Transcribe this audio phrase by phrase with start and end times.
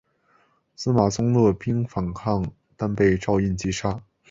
[0.75, 2.43] 司马宗勒兵反抗
[2.75, 4.01] 但被赵胤击杀。